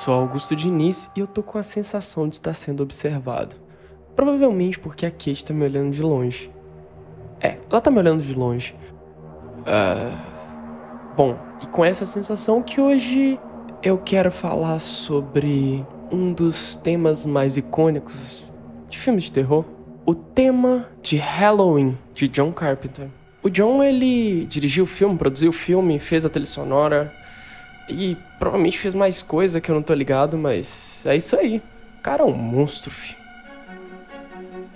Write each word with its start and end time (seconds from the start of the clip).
sou 0.00 0.14
Augusto 0.14 0.56
Diniz 0.56 1.10
e 1.14 1.20
eu 1.20 1.26
tô 1.26 1.42
com 1.42 1.58
a 1.58 1.62
sensação 1.62 2.26
de 2.26 2.36
estar 2.36 2.54
sendo 2.54 2.82
observado. 2.82 3.54
Provavelmente 4.16 4.78
porque 4.78 5.04
a 5.04 5.10
Kate 5.10 5.44
tá 5.44 5.52
me 5.52 5.62
olhando 5.62 5.90
de 5.90 6.02
longe. 6.02 6.50
É, 7.38 7.58
ela 7.70 7.82
tá 7.82 7.90
me 7.90 7.98
olhando 7.98 8.22
de 8.22 8.32
longe. 8.32 8.74
Uh... 9.60 10.16
Bom, 11.14 11.36
e 11.62 11.66
com 11.66 11.84
essa 11.84 12.06
sensação 12.06 12.62
que 12.62 12.80
hoje 12.80 13.38
eu 13.82 13.98
quero 13.98 14.32
falar 14.32 14.78
sobre 14.78 15.84
um 16.10 16.32
dos 16.32 16.76
temas 16.76 17.26
mais 17.26 17.58
icônicos 17.58 18.42
de 18.88 18.98
filmes 18.98 19.24
de 19.24 19.32
terror. 19.32 19.66
O 20.06 20.14
tema 20.14 20.88
de 21.02 21.18
Halloween, 21.18 21.98
de 22.14 22.26
John 22.26 22.52
Carpenter. 22.52 23.08
O 23.42 23.50
John, 23.50 23.82
ele 23.82 24.46
dirigiu 24.46 24.84
o 24.84 24.86
filme, 24.86 25.18
produziu 25.18 25.50
o 25.50 25.52
filme, 25.52 25.98
fez 25.98 26.24
a 26.24 26.30
trilha 26.30 26.46
sonora, 26.46 27.14
e 27.90 28.16
provavelmente 28.38 28.78
fez 28.78 28.94
mais 28.94 29.22
coisa 29.22 29.60
que 29.60 29.70
eu 29.70 29.74
não 29.74 29.82
tô 29.82 29.92
ligado, 29.94 30.38
mas 30.38 31.04
é 31.06 31.16
isso 31.16 31.36
aí. 31.36 31.62
O 31.98 32.02
cara 32.02 32.22
é 32.22 32.26
um 32.26 32.32
monstro, 32.32 32.90
fi. 32.90 33.16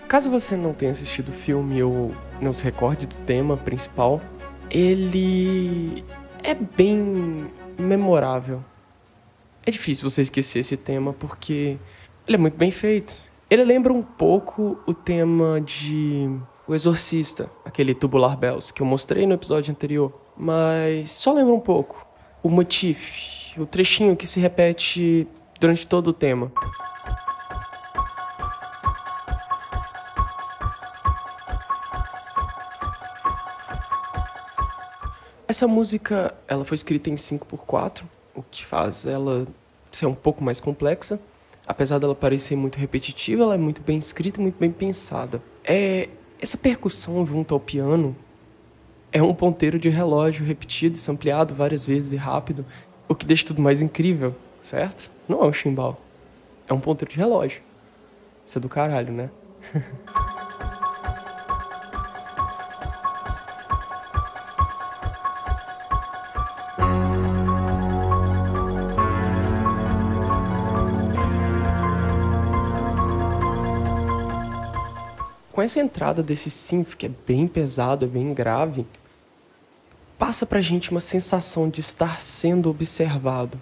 Caso 0.06 0.30
você 0.30 0.56
não 0.56 0.72
tenha 0.72 0.92
assistido 0.92 1.30
o 1.30 1.32
filme 1.32 1.82
ou 1.82 2.14
não 2.40 2.52
se 2.52 2.62
recorde 2.64 3.06
do 3.06 3.14
tema 3.26 3.56
principal, 3.56 4.20
ele 4.70 6.04
é 6.42 6.54
bem 6.54 7.50
memorável. 7.78 8.62
É 9.66 9.70
difícil 9.70 10.08
você 10.08 10.22
esquecer 10.22 10.58
esse 10.58 10.76
tema 10.76 11.12
porque 11.14 11.78
ele 12.26 12.36
é 12.36 12.38
muito 12.38 12.56
bem 12.56 12.70
feito. 12.70 13.16
Ele 13.48 13.64
lembra 13.64 13.92
um 13.92 14.02
pouco 14.02 14.78
o 14.86 14.92
tema 14.92 15.60
de 15.60 16.28
O 16.66 16.74
Exorcista, 16.74 17.50
aquele 17.64 17.94
Tubular 17.94 18.36
Bells 18.36 18.72
que 18.72 18.82
eu 18.82 18.86
mostrei 18.86 19.26
no 19.26 19.34
episódio 19.34 19.70
anterior, 19.70 20.12
mas 20.36 21.12
só 21.12 21.32
lembra 21.32 21.54
um 21.54 21.60
pouco 21.60 22.06
o 22.44 22.50
motif, 22.50 23.58
o 23.58 23.64
trechinho 23.64 24.14
que 24.14 24.26
se 24.26 24.38
repete 24.38 25.26
durante 25.58 25.86
todo 25.86 26.08
o 26.08 26.12
tema. 26.12 26.52
Essa 35.48 35.66
música, 35.66 36.34
ela 36.46 36.66
foi 36.66 36.74
escrita 36.74 37.08
em 37.08 37.14
5x4, 37.14 38.02
o 38.34 38.42
que 38.42 38.62
faz 38.62 39.06
ela 39.06 39.46
ser 39.90 40.04
um 40.04 40.14
pouco 40.14 40.44
mais 40.44 40.60
complexa. 40.60 41.18
Apesar 41.66 41.98
dela 41.98 42.14
parecer 42.14 42.56
muito 42.56 42.76
repetitiva, 42.76 43.44
ela 43.44 43.54
é 43.54 43.58
muito 43.58 43.80
bem 43.80 43.96
escrita 43.96 44.38
e 44.38 44.42
muito 44.42 44.58
bem 44.58 44.70
pensada. 44.70 45.40
É, 45.64 46.10
essa 46.38 46.58
percussão 46.58 47.24
junto 47.24 47.54
ao 47.54 47.60
piano 47.60 48.14
é 49.14 49.22
um 49.22 49.32
ponteiro 49.32 49.78
de 49.78 49.88
relógio 49.88 50.44
repetido 50.44 50.96
e 50.96 50.98
sampleado 50.98 51.54
várias 51.54 51.86
vezes 51.86 52.10
e 52.10 52.16
rápido, 52.16 52.66
o 53.08 53.14
que 53.14 53.24
deixa 53.24 53.46
tudo 53.46 53.62
mais 53.62 53.80
incrível, 53.80 54.34
certo? 54.60 55.08
Não 55.28 55.40
é 55.40 55.46
um 55.46 55.52
chimbal. 55.52 56.00
É 56.68 56.74
um 56.74 56.80
ponteiro 56.80 57.12
de 57.12 57.18
relógio. 57.18 57.62
Isso 58.44 58.58
é 58.58 58.60
do 58.60 58.68
caralho, 58.68 59.12
né? 59.12 59.30
Com 75.52 75.62
essa 75.62 75.78
entrada 75.78 76.20
desse 76.20 76.50
synth, 76.50 76.96
que 76.96 77.06
é 77.06 77.10
bem 77.24 77.46
pesado, 77.46 78.04
é 78.04 78.08
bem 78.08 78.34
grave, 78.34 78.84
passa 80.34 80.46
pra 80.46 80.60
gente 80.60 80.90
uma 80.90 80.98
sensação 80.98 81.70
de 81.70 81.78
estar 81.78 82.20
sendo 82.20 82.68
observado, 82.68 83.56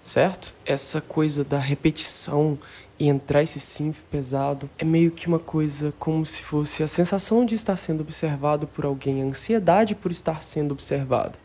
certo? 0.00 0.54
Essa 0.64 1.00
coisa 1.00 1.42
da 1.42 1.58
repetição 1.58 2.56
e 3.00 3.08
entrar 3.08 3.42
esse 3.42 3.58
synth 3.58 3.96
pesado 4.12 4.70
é 4.78 4.84
meio 4.84 5.10
que 5.10 5.26
uma 5.26 5.40
coisa 5.40 5.92
como 5.98 6.24
se 6.24 6.44
fosse 6.44 6.84
a 6.84 6.86
sensação 6.86 7.44
de 7.44 7.56
estar 7.56 7.76
sendo 7.76 8.02
observado 8.02 8.68
por 8.68 8.84
alguém, 8.84 9.22
a 9.22 9.24
ansiedade 9.24 9.96
por 9.96 10.12
estar 10.12 10.40
sendo 10.40 10.70
observado. 10.70 11.36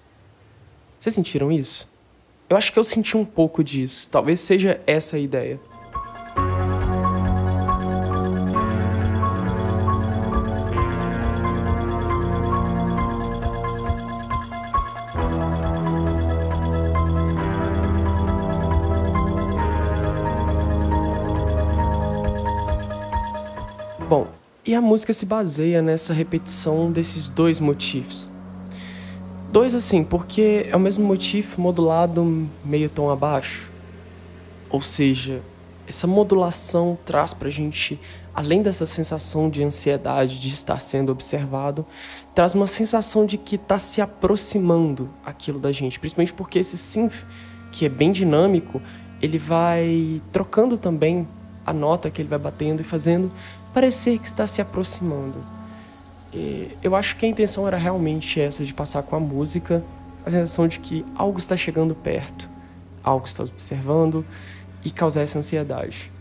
Vocês 1.00 1.16
sentiram 1.16 1.52
isso? 1.52 1.90
Eu 2.48 2.56
acho 2.56 2.72
que 2.72 2.78
eu 2.78 2.84
senti 2.84 3.18
um 3.18 3.26
pouco 3.26 3.64
disso. 3.64 4.08
Talvez 4.12 4.40
seja 4.40 4.80
essa 4.86 5.16
a 5.16 5.20
ideia. 5.20 5.60
E 24.70 24.76
a 24.76 24.82
música 24.82 25.12
se 25.14 25.26
baseia 25.26 25.82
nessa 25.82 26.14
repetição 26.14 26.92
desses 26.92 27.28
dois 27.28 27.60
motivos. 27.60 28.32
Dois 29.52 29.74
assim, 29.74 30.04
porque 30.04 30.68
é 30.70 30.76
o 30.76 30.80
mesmo 30.80 31.08
motivo 31.08 31.60
modulado 31.60 32.48
meio 32.64 32.88
tom 32.88 33.10
abaixo. 33.10 33.72
Ou 34.70 34.80
seja, 34.80 35.42
essa 35.88 36.06
modulação 36.06 36.96
traz 37.04 37.34
pra 37.34 37.50
gente, 37.50 38.00
além 38.32 38.62
dessa 38.62 38.86
sensação 38.86 39.50
de 39.50 39.64
ansiedade 39.64 40.40
de 40.40 40.50
estar 40.50 40.80
sendo 40.80 41.12
observado, 41.12 41.84
traz 42.36 42.54
uma 42.54 42.68
sensação 42.68 43.26
de 43.26 43.40
que 43.40 43.56
está 43.56 43.80
se 43.80 44.02
aproximando 44.02 45.10
aquilo 45.26 45.58
da 45.58 45.72
gente, 45.72 46.00
principalmente 46.00 46.34
porque 46.34 46.60
esse 46.60 46.78
synth, 46.78 47.26
que 47.72 47.88
é 47.88 47.90
bem 47.90 48.12
dinâmico, 48.12 48.80
ele 49.20 49.40
vai 49.40 50.22
trocando 50.32 50.78
também 50.78 51.28
a 51.70 51.74
nota 51.74 52.10
que 52.10 52.22
ele 52.22 52.30
vai 52.30 52.40
batendo 52.40 52.82
e 52.82 52.84
fazendo 52.84 53.32
parecer 53.74 54.18
que 54.18 54.28
está 54.28 54.48
se 54.48 54.62
aproximando. 54.62 55.44
E 56.34 56.76
eu 56.82 56.96
acho 56.96 57.16
que 57.16 57.26
a 57.26 57.30
intenção 57.30 57.68
era 57.68 57.78
realmente 57.78 58.40
essa 58.40 58.66
de 58.66 58.74
passar 58.74 59.04
com 59.04 59.16
a 59.16 59.20
música 59.20 59.84
a 60.26 60.32
sensação 60.32 60.68
de 60.68 60.80
que 60.80 61.06
algo 61.16 61.38
está 61.40 61.56
chegando 61.56 61.96
perto, 61.96 62.50
algo 63.04 63.26
está 63.26 63.44
observando 63.44 64.26
e 64.84 64.92
causar 64.92 65.22
essa 65.22 65.40
ansiedade. 65.40 66.12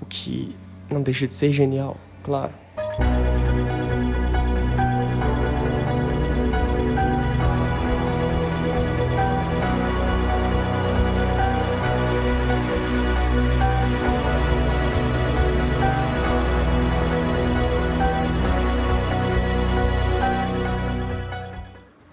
O 0.00 0.06
que 0.06 0.54
não 0.90 1.02
deixa 1.02 1.26
de 1.26 1.34
ser 1.34 1.52
genial, 1.52 1.96
claro. 2.22 2.52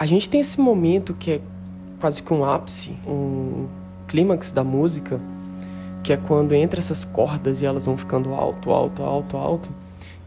A 0.02 0.06
gente 0.08 0.28
tem 0.28 0.42
esse 0.42 0.60
momento 0.60 1.14
que 1.14 1.34
é 1.34 1.42
quase 2.00 2.24
que 2.24 2.34
um 2.34 2.44
ápice, 2.44 2.98
um 3.06 3.68
clímax 4.08 4.52
da 4.52 4.64
música, 4.64 5.22
que 6.04 6.12
é 6.12 6.18
quando 6.18 6.56
entra 6.56 6.80
essas 6.80 7.06
cordas 7.06 7.62
e 7.62 7.68
elas 7.68 7.86
vão 7.86 7.96
ficando 7.96 8.34
alto, 8.34 8.72
alto, 8.72 9.04
alto, 9.04 9.38
alto, 9.38 9.70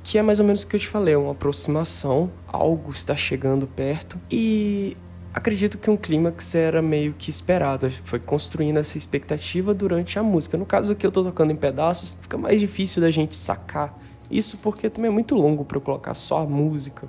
que 0.04 0.16
é 0.16 0.22
mais 0.22 0.38
ou 0.38 0.46
menos 0.46 0.62
o 0.62 0.68
que 0.68 0.76
eu 0.76 0.80
te 0.80 0.86
falei, 0.86 1.16
uma 1.16 1.32
aproximação, 1.32 2.30
algo 2.46 2.92
está 2.92 3.16
chegando 3.16 3.66
perto 3.66 4.16
e 4.30 4.96
acredito 5.34 5.76
que 5.76 5.90
um 5.90 5.96
clímax 5.96 6.54
era 6.54 6.80
meio 6.80 7.12
que 7.12 7.28
esperado, 7.28 7.90
foi 8.04 8.20
construindo 8.20 8.76
essa 8.76 8.96
expectativa 8.96 9.74
durante 9.74 10.20
a 10.20 10.22
música. 10.22 10.56
No 10.56 10.64
caso 10.64 10.92
aqui 10.92 11.04
eu 11.04 11.10
tô 11.10 11.24
tocando 11.24 11.50
em 11.50 11.56
pedaços, 11.56 12.16
fica 12.22 12.38
mais 12.38 12.60
difícil 12.60 13.02
da 13.02 13.10
gente 13.10 13.34
sacar 13.34 13.98
isso 14.30 14.56
porque 14.58 14.88
também 14.88 15.10
é 15.10 15.12
muito 15.12 15.34
longo 15.34 15.64
para 15.64 15.78
eu 15.78 15.82
colocar 15.82 16.14
só 16.14 16.42
a 16.42 16.46
música 16.46 17.08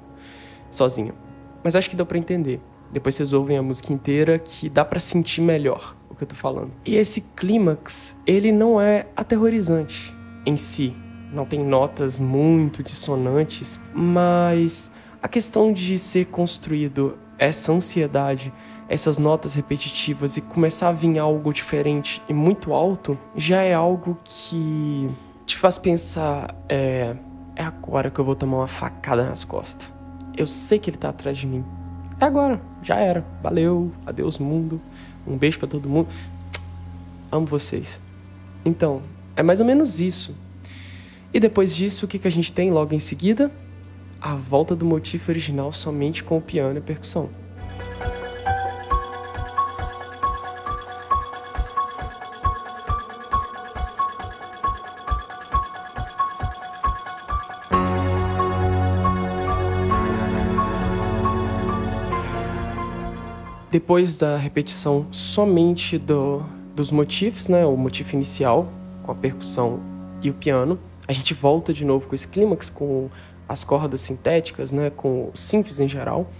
sozinho. 0.72 1.14
Mas 1.66 1.74
acho 1.74 1.90
que 1.90 1.96
deu 1.96 2.06
para 2.06 2.20
entender. 2.20 2.62
Depois 2.92 3.16
vocês 3.16 3.34
ouvem 3.34 3.58
a 3.58 3.62
música 3.64 3.92
inteira 3.92 4.38
que 4.38 4.70
dá 4.70 4.86
para 4.86 5.00
sentir 5.00 5.42
melhor 5.42 5.96
o 6.08 6.14
que 6.14 6.24
eu 6.24 6.28
tô 6.28 6.36
falando. 6.36 6.70
E 6.86 6.96
esse 6.96 7.22
clímax, 7.36 8.22
ele 8.28 8.52
não 8.52 8.80
é 8.80 9.08
aterrorizante 9.16 10.16
em 10.46 10.56
si. 10.58 10.96
Não 11.34 11.44
tem 11.44 11.66
notas 11.66 12.20
muito 12.20 12.84
dissonantes, 12.84 13.82
mas 13.96 14.92
a 15.24 15.28
questão 15.28 15.74
de 15.74 15.98
ser 15.98 16.26
construído 16.26 17.18
essa 17.40 17.72
ansiedade, 17.72 18.54
essas 18.88 19.18
notas 19.18 19.56
repetitivas 19.56 20.38
e 20.38 20.42
começar 20.42 20.90
a 20.90 20.92
vir 20.92 21.18
algo 21.18 21.52
diferente 21.52 22.22
e 22.30 22.34
muito 22.34 22.74
alto, 22.74 23.18
já 23.36 23.64
é 23.64 23.74
algo 23.74 24.20
que 24.24 25.10
te 25.48 25.58
faz 25.58 25.80
pensar: 25.80 26.54
é, 26.70 27.16
é 27.56 27.64
agora 27.64 28.12
que 28.12 28.20
eu 28.20 28.24
vou 28.24 28.36
tomar 28.36 28.58
uma 28.58 28.68
facada 28.68 29.26
nas 29.26 29.44
costas. 29.44 29.95
Eu 30.38 30.48
sei 30.48 30.80
que 30.80 30.90
ele 30.90 30.98
tá 30.98 31.10
atrás 31.10 31.38
de 31.38 31.48
mim. 31.48 31.64
É 32.20 32.26
agora, 32.26 32.62
já 32.82 32.98
era. 32.98 33.26
Valeu, 33.42 33.92
adeus 34.06 34.38
mundo. 34.38 34.82
Um 35.28 35.38
beijo 35.38 35.60
para 35.60 35.68
todo 35.68 35.90
mundo. 35.90 36.08
Amo 37.32 37.46
vocês. 37.46 38.00
Então, 38.64 39.02
é 39.36 39.44
mais 39.44 39.60
ou 39.60 39.66
menos 39.66 40.00
isso. 40.00 40.36
E 41.34 41.40
depois 41.40 41.76
disso, 41.76 42.06
o 42.06 42.08
que, 42.08 42.20
que 42.20 42.28
a 42.28 42.32
gente 42.32 42.52
tem 42.52 42.72
logo 42.72 42.94
em 42.94 43.00
seguida? 43.00 43.52
A 44.22 44.36
volta 44.36 44.76
do 44.76 44.86
motivo 44.86 45.32
original 45.32 45.72
somente 45.72 46.24
com 46.24 46.38
o 46.38 46.42
piano 46.42 46.76
e 46.76 46.80
a 46.80 46.82
percussão. 46.82 47.30
Depois 63.76 64.16
da 64.16 64.38
repetição 64.38 65.06
somente 65.12 65.98
do, 65.98 66.42
dos 66.74 66.92
motifs, 66.92 67.50
né, 67.50 67.66
o 67.66 67.76
motivo 67.76 68.16
inicial, 68.16 68.72
com 69.04 69.12
a 69.12 69.16
percussão 69.16 69.82
e 70.24 70.30
o 70.30 70.34
piano, 70.34 70.80
a 71.06 71.12
gente 71.12 71.34
volta 71.34 71.74
de 71.74 71.84
novo 71.84 72.08
com 72.08 72.16
esse 72.16 72.26
clímax, 72.26 72.70
com 72.70 73.10
as 73.50 73.66
cordas 73.66 74.00
sintéticas, 74.00 74.72
né, 74.72 74.90
com 74.96 75.30
synths 75.36 75.82
em 75.82 75.90
geral. 75.90 76.32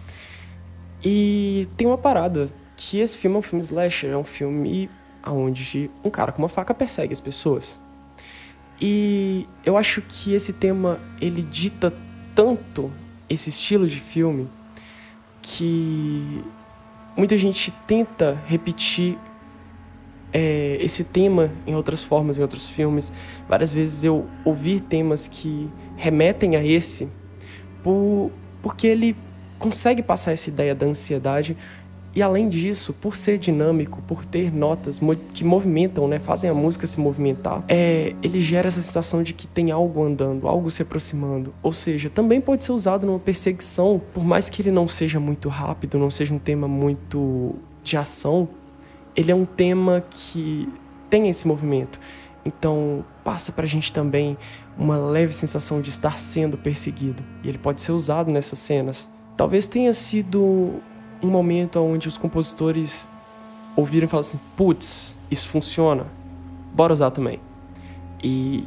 E 1.04 1.68
tem 1.76 1.86
uma 1.86 1.98
parada 1.98 2.50
que 2.78 3.02
esse 3.02 3.18
filme 3.18 3.36
é 3.36 3.40
um 3.40 3.42
filme 3.42 3.62
slasher, 3.62 4.12
é 4.12 4.18
um 4.18 4.24
filme 4.24 4.90
onde 5.26 5.92
um 6.06 6.10
cara 6.10 6.32
com 6.32 6.42
uma 6.42 6.48
faca 6.48 6.74
persegue 6.74 7.12
as 7.12 7.20
pessoas. 7.20 7.78
E 8.80 9.46
eu 9.66 9.76
acho 9.76 10.02
que 10.02 10.34
esse 10.34 10.54
tema 10.54 11.02
ele 11.20 11.42
dita 11.42 11.94
tanto 12.34 12.90
esse 13.30 13.50
estilo 13.50 13.90
de 13.90 14.00
filme 14.00 14.48
que 15.42 16.42
muita 17.16 17.38
gente 17.38 17.72
tenta 17.88 18.40
repetir 18.48 19.18
é, 20.34 20.78
esse 20.82 21.06
tema 21.06 21.52
em 21.66 21.76
outras 21.76 22.04
formas, 22.04 22.38
em 22.38 22.42
outros 22.42 22.68
filmes. 22.68 23.12
Várias 23.48 23.72
vezes 23.72 24.04
eu 24.04 24.26
ouvi 24.44 24.80
temas 24.80 25.28
que 25.28 25.70
remetem 25.96 26.56
a 26.56 26.64
esse 26.64 27.10
por, 27.82 28.32
porque 28.62 28.88
ele 28.88 29.16
consegue 29.58 30.04
passar 30.04 30.34
essa 30.34 30.50
ideia 30.50 30.76
da 30.76 30.86
ansiedade 30.86 31.56
e 32.16 32.22
além 32.22 32.48
disso, 32.48 32.94
por 32.94 33.14
ser 33.14 33.38
dinâmico, 33.38 34.02
por 34.08 34.24
ter 34.24 34.50
notas 34.50 35.02
que 35.34 35.44
movimentam, 35.44 36.08
né, 36.08 36.18
fazem 36.18 36.50
a 36.50 36.54
música 36.54 36.88
se 36.88 36.98
movimentar, 36.98 37.62
é, 37.68 38.16
ele 38.24 38.40
gera 38.40 38.70
essa 38.70 38.82
sensação 38.82 39.22
de 39.22 39.34
que 39.34 39.46
tem 39.46 39.70
algo 39.70 40.02
andando, 40.02 40.48
algo 40.48 40.72
se 40.72 40.82
aproximando. 40.82 41.54
Ou 41.62 41.74
seja, 41.74 42.10
também 42.10 42.40
pode 42.40 42.64
ser 42.64 42.72
usado 42.72 43.06
numa 43.06 43.20
perseguição, 43.20 44.02
por 44.14 44.24
mais 44.24 44.50
que 44.50 44.62
ele 44.62 44.72
não 44.72 44.88
seja 44.88 45.20
muito 45.20 45.50
rápido, 45.50 46.00
não 46.00 46.10
seja 46.10 46.34
um 46.34 46.40
tema 46.40 46.70
muito 46.70 47.56
de 47.84 47.98
ação, 47.98 48.48
ele 49.14 49.30
é 49.30 49.36
um 49.36 49.46
tema 49.46 50.02
que 50.10 50.70
tem 51.10 51.28
esse 51.30 51.46
movimento. 51.46 52.00
Então, 52.46 53.04
passa 53.26 53.52
pra 53.52 53.66
gente 53.66 53.92
também 53.92 54.38
uma 54.78 54.96
leve 54.96 55.34
sensação 55.34 55.82
de 55.82 55.90
estar 55.90 56.18
sendo 56.18 56.58
perseguido. 56.58 57.22
E 57.44 57.50
ele 57.50 57.58
pode 57.58 57.82
ser 57.82 57.92
usado 57.92 58.32
nessas 58.32 58.60
cenas. 58.60 59.10
Talvez 59.36 59.68
tenha 59.68 59.94
sido 59.94 60.82
um 61.26 61.32
momento 61.32 61.80
onde 61.80 62.08
os 62.08 62.18
compositores 62.18 63.08
ouviram 63.76 64.06
e 64.06 64.08
falaram 64.08 64.28
assim: 64.28 64.40
putz, 64.56 65.16
isso 65.30 65.50
funciona, 65.50 66.06
bora 66.74 66.94
usar 66.94 67.12
também. 67.12 67.40
E 68.24 68.64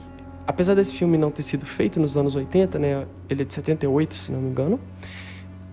apesar 0.47 0.75
desse 0.75 0.95
filme 0.95 1.19
não 1.19 1.31
ter 1.31 1.43
sido 1.43 1.67
feito 1.67 2.01
nos 2.01 2.17
anos 2.17 2.35
80, 2.35 2.79
né, 2.79 3.07
ele 3.29 3.43
é 3.43 3.45
de 3.45 3.53
78, 3.53 4.15
se 4.15 4.33
não 4.33 4.41
me 4.41 4.51
engano, 4.51 4.81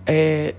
é, 0.04 0.54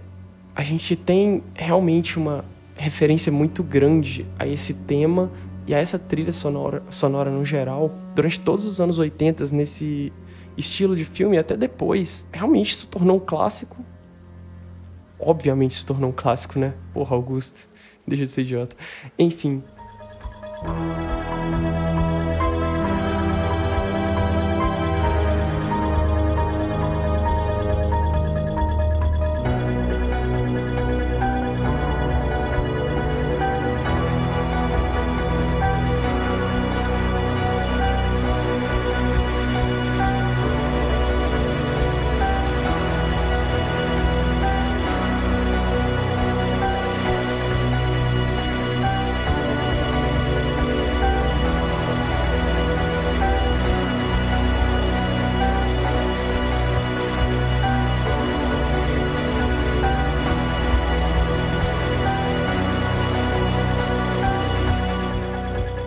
a 0.55 0.63
gente 0.63 0.95
tem 0.95 1.43
realmente 1.53 2.17
uma 2.17 2.43
referência 2.75 3.31
muito 3.31 3.63
grande 3.63 4.25
a 4.37 4.47
esse 4.47 4.73
tema 4.73 5.31
e 5.65 5.73
a 5.73 5.79
essa 5.79 5.99
trilha 5.99 6.31
sonora, 6.31 6.81
sonora 6.89 7.29
no 7.29 7.43
geral, 7.43 7.91
durante 8.15 8.39
todos 8.39 8.65
os 8.65 8.79
anos 8.79 8.97
80, 8.97 9.45
nesse 9.53 10.13
estilo 10.57 10.95
de 10.95 11.05
filme, 11.05 11.37
até 11.37 11.55
depois. 11.57 12.25
Realmente 12.31 12.75
se 12.75 12.87
tornou 12.87 13.17
um 13.17 13.19
clássico 13.19 13.77
obviamente 15.19 15.75
se 15.75 15.85
tornou 15.85 16.09
um 16.09 16.13
clássico, 16.13 16.59
né? 16.59 16.73
Porra, 16.93 17.15
Augusto, 17.15 17.67
deixa 18.05 18.23
de 18.23 18.31
ser 18.31 18.41
idiota. 18.41 18.75
Enfim. 19.17 19.63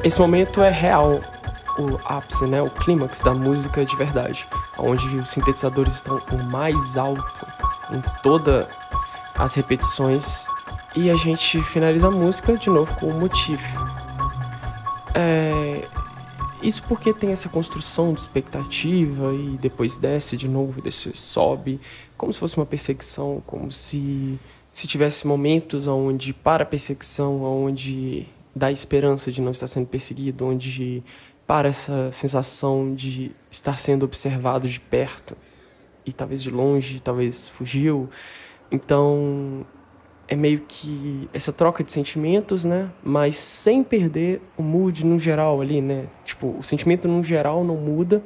Esse 0.02 0.18
momento 0.18 0.62
é 0.62 0.70
real, 0.70 1.20
o 1.78 1.98
ápice, 2.04 2.46
né, 2.46 2.62
o 2.62 2.70
clímax 2.70 3.20
da 3.20 3.34
música 3.34 3.84
de 3.84 3.94
verdade, 3.96 4.46
onde 4.78 5.06
os 5.16 5.28
sintetizadores 5.28 5.94
estão 5.94 6.16
o 6.32 6.50
mais 6.50 6.96
alto 6.96 7.46
em 7.92 8.00
todas 8.22 8.66
as 9.34 9.54
repetições 9.54 10.46
e 10.96 11.10
a 11.10 11.16
gente 11.16 11.60
finaliza 11.62 12.08
a 12.08 12.10
música 12.10 12.56
de 12.56 12.70
novo 12.70 12.94
com 12.96 13.08
o 13.08 13.14
motivo. 13.20 13.62
É... 15.14 15.86
Isso 16.62 16.82
porque 16.84 17.12
tem 17.12 17.30
essa 17.30 17.48
construção 17.48 18.12
de 18.12 18.20
expectativa 18.20 19.32
e 19.34 19.58
depois 19.60 19.98
desce 19.98 20.36
de 20.36 20.48
novo 20.48 20.72
e 20.72 20.82
depois 20.82 21.08
sobe, 21.14 21.80
como 22.16 22.32
se 22.32 22.38
fosse 22.38 22.56
uma 22.56 22.66
perseguição, 22.66 23.42
como 23.46 23.70
se 23.70 24.38
se 24.72 24.86
tivesse 24.86 25.26
momentos 25.26 25.86
onde 25.86 26.32
para 26.32 26.62
a 26.62 26.66
perseguição, 26.66 27.42
onde 27.42 28.26
da 28.54 28.70
esperança 28.70 29.30
de 29.30 29.40
não 29.40 29.52
estar 29.52 29.66
sendo 29.66 29.86
perseguido, 29.86 30.46
onde 30.46 31.02
para 31.46 31.68
essa 31.68 32.10
sensação 32.12 32.94
de 32.94 33.32
estar 33.50 33.76
sendo 33.76 34.04
observado 34.04 34.68
de 34.68 34.78
perto 34.78 35.36
e 36.06 36.12
talvez 36.12 36.42
de 36.42 36.50
longe, 36.50 37.00
talvez 37.00 37.48
fugiu. 37.48 38.08
Então 38.70 39.66
é 40.28 40.36
meio 40.36 40.60
que 40.66 41.28
essa 41.32 41.52
troca 41.52 41.82
de 41.82 41.90
sentimentos, 41.90 42.64
né? 42.64 42.88
Mas 43.02 43.36
sem 43.36 43.82
perder 43.82 44.40
o 44.56 44.62
mood 44.62 45.04
no 45.04 45.18
geral 45.18 45.60
ali, 45.60 45.80
né? 45.80 46.06
Tipo, 46.24 46.56
o 46.56 46.62
sentimento 46.62 47.08
no 47.08 47.22
geral 47.24 47.64
não 47.64 47.76
muda, 47.76 48.22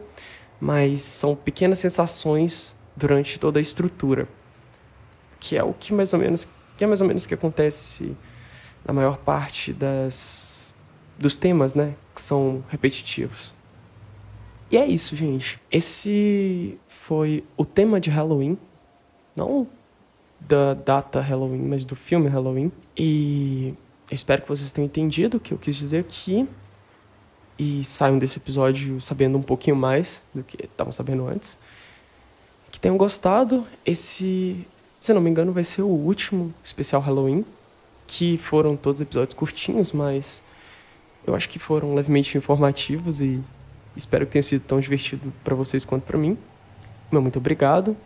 mas 0.61 1.01
são 1.01 1.35
pequenas 1.35 1.79
sensações 1.79 2.77
durante 2.95 3.41
toda 3.41 3.59
a 3.59 3.63
estrutura, 3.63 4.29
que 5.41 5.57
é 5.57 5.65
o 5.65 5.73
que 5.73 5.95
mais 5.95 6.13
ou 6.13 6.19
menos 6.19 6.47
que 6.77 6.85
é 6.85 6.87
mais 6.87 7.01
ou 7.01 7.07
menos 7.07 7.25
o 7.25 7.29
que 7.29 7.35
acontece 7.35 8.17
na 8.85 8.93
maior 8.93 9.17
parte 9.17 9.73
das, 9.73 10.73
dos 11.19 11.37
temas, 11.37 11.75
né? 11.75 11.95
Que 12.15 12.21
são 12.21 12.63
repetitivos. 12.69 13.55
E 14.71 14.77
é 14.77 14.87
isso, 14.87 15.17
gente. 15.17 15.59
Esse 15.71 16.79
foi 16.89 17.45
o 17.57 17.65
tema 17.65 18.01
de 18.01 18.11
Halloween. 18.11 18.59
Não 19.37 19.67
da 20.41 20.75
data 20.75 21.21
Halloween, 21.21 21.63
mas 21.63 21.85
do 21.85 21.97
filme 21.97 22.29
Halloween. 22.29 22.71
E 22.97 23.75
eu 24.11 24.15
espero 24.15 24.43
que 24.43 24.49
vocês 24.49 24.73
tenham 24.73 24.87
entendido 24.87 25.39
o 25.39 25.41
que 25.41 25.53
eu 25.53 25.59
quis 25.59 25.77
dizer 25.77 25.99
aqui. 25.99 26.47
E 27.59 27.85
saiam 27.85 28.19
desse 28.19 28.39
episódio 28.39 29.01
sabendo 29.01 29.39
um 29.39 29.43
pouquinho 29.43 29.77
mais 29.77 30.25
do 30.35 30.43
que 30.43 30.65
estavam 30.65 30.93
sabendo 30.93 31.27
antes. 31.27 31.57
Que 32.71 32.81
tenham 32.81 32.97
gostado. 32.97 33.67
Esse, 33.87 34.67
se 35.01 35.13
não 35.13 35.21
me 35.21 35.31
engano, 35.31 35.53
vai 35.53 35.65
ser 35.65 35.83
o 35.83 35.89
último 35.89 36.53
especial 36.63 37.01
Halloween 37.01 37.45
que 38.07 38.37
foram 38.37 38.77
todos 38.77 39.01
episódios 39.01 39.35
curtinhos, 39.35 39.93
mas 39.93 40.43
eu 41.27 41.35
acho 41.35 41.49
que 41.49 41.59
foram 41.59 41.95
levemente 41.95 42.37
informativos 42.37 43.21
e 43.21 43.41
espero 43.97 44.27
que 44.27 44.33
tenha 44.33 44.43
sido 44.43 44.63
tão 44.63 44.81
divertido 44.81 45.33
para 45.43 45.55
vocês 45.55 45.85
quanto 45.85 46.05
para 46.05 46.19
mim. 46.19 46.37
Meu 47.11 47.23
muito 47.23 47.39
obrigado. 47.39 47.97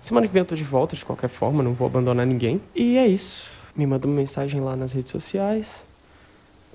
Semana 0.00 0.26
que 0.26 0.32
vem 0.32 0.40
eu 0.40 0.46
tô 0.46 0.54
de 0.54 0.64
volta 0.64 0.94
de 0.94 1.04
qualquer 1.04 1.28
forma, 1.28 1.62
não 1.62 1.72
vou 1.72 1.86
abandonar 1.86 2.26
ninguém. 2.26 2.60
E 2.74 2.96
é 2.96 3.06
isso. 3.06 3.50
Me 3.74 3.86
manda 3.86 4.06
uma 4.06 4.16
mensagem 4.16 4.60
lá 4.60 4.76
nas 4.76 4.92
redes 4.92 5.10
sociais. 5.10 5.86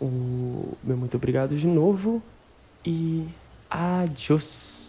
O 0.01 0.75
meu 0.83 0.97
muito 0.97 1.15
obrigado 1.15 1.55
de 1.55 1.67
novo 1.67 2.21
e 2.85 3.27
adiós. 3.69 4.88